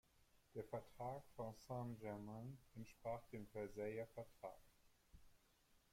[0.55, 4.57] Der Vertrag von Saint-Germain entsprach dem Versailler Vertrag.